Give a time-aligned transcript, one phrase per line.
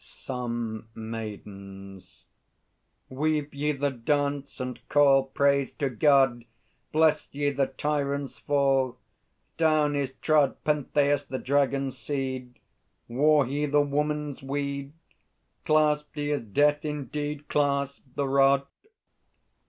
[0.03, 2.25] Some Maidens.
[3.07, 6.45] Weave ye the dance, and call Praise to God!
[6.91, 8.97] Bless ye the Tyrant's fall!
[9.57, 12.57] Down is trod Pentheus, the Dragon's Seed!
[13.07, 14.93] Wore he the woman's weed?
[15.65, 18.65] Clasped he his death indeed, Clasped the rod?